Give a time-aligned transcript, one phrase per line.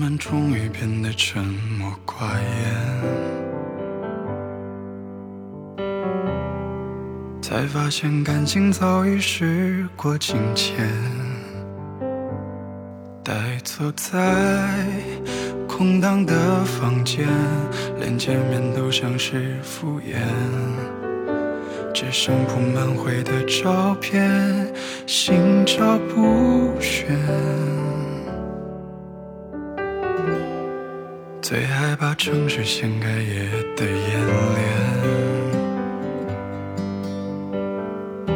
[0.00, 2.24] 们终于变得沉默寡
[5.76, 5.84] 言，
[7.42, 10.88] 才发现感情早已时过境迁。
[13.22, 14.86] 呆坐在
[15.68, 17.28] 空荡的房间，
[17.98, 20.16] 连见面都像是敷衍，
[21.92, 24.72] 只剩铺满灰的照片，
[25.06, 27.06] 心照不宣。
[31.42, 34.20] 最害怕城市掀开夜的眼
[38.26, 38.34] 帘，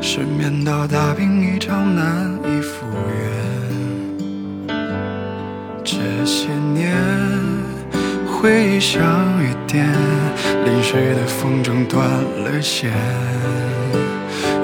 [0.00, 2.86] 失眠到大病一场难以复
[4.68, 4.76] 原。
[5.84, 6.96] 这些年
[8.24, 9.02] 回忆像
[9.42, 9.84] 雨点，
[10.64, 12.92] 淋湿的风筝断了线。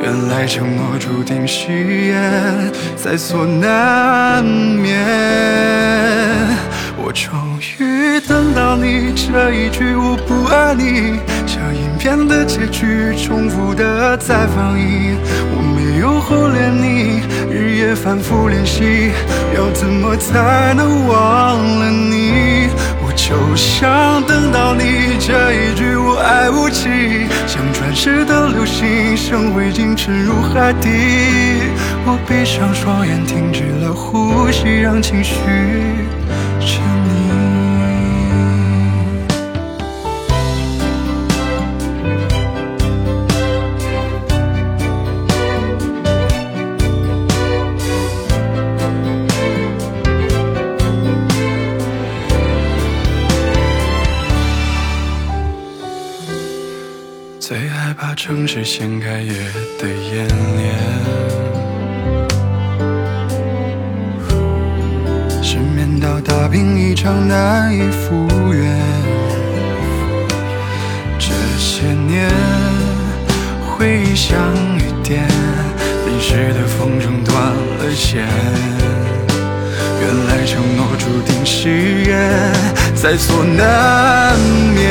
[0.00, 1.72] 原来承诺注定誓
[2.06, 5.81] 言，在所难免。
[9.14, 15.16] 这一句我不爱你，像影片的结局，重复的在放映。
[15.54, 19.12] 我没有忽略你，日夜反复练习，
[19.54, 22.68] 要怎么才能忘了你？
[23.04, 26.88] 我就想等到你这一句我爱不起，
[27.46, 30.88] 像转世的流星，像灰烬沉入海底。
[32.04, 35.34] 我闭上双眼，停止了呼吸，让情绪
[36.60, 37.01] 沉。
[57.44, 59.32] 最害怕城市掀开夜
[59.76, 60.72] 的演练。
[65.42, 68.78] 失眠到大病一场，难以复原。
[71.18, 72.30] 这些年
[73.60, 74.38] 回忆像
[74.78, 75.26] 雨点，
[76.06, 77.34] 淋湿的风筝断
[77.78, 78.24] 了线。
[80.00, 82.52] 原来承诺注定誓言，
[82.94, 84.38] 在所难
[84.76, 84.81] 免。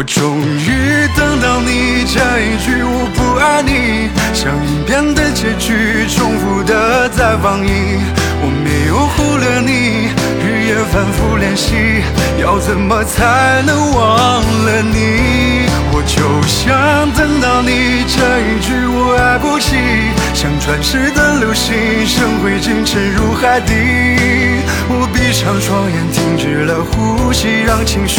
[0.00, 8.00] 我终于等到你这一句我不爱你，像影片的结局，重复的在放映。
[8.40, 10.08] 我没有忽略你，
[10.40, 12.00] 日夜反复练习，
[12.40, 15.68] 要怎么才能忘了你？
[15.92, 16.16] 我就
[16.48, 19.76] 想等到你这一句我爱不起，
[20.32, 23.74] 像转世的流星，像灰烬沉入海底。
[24.88, 28.18] 我闭上双眼，停止了呼吸，让情绪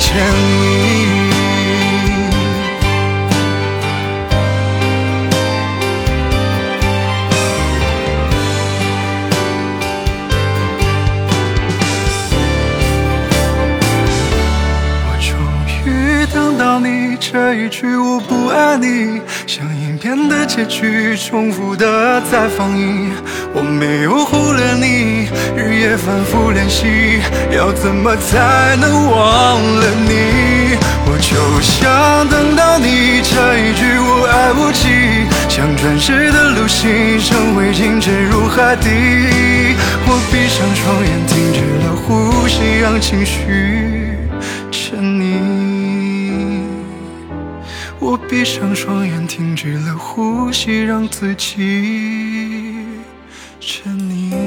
[0.00, 0.93] 牵引。
[16.74, 23.12] 到你这一句我不爱你，像影片的结局，重复的在放映。
[23.54, 27.20] 我没有忽略你，日夜反复练习，
[27.54, 30.76] 要怎么才能忘了你？
[31.06, 38.90] 我就想等到你这一句我爱不起，像转世的流星，成灰烬沉入海底。
[40.08, 44.13] 我闭上双眼，停止了呼吸，让情绪
[48.06, 52.84] 我闭上双眼，停止了呼吸，让自己
[53.58, 54.43] 沉溺。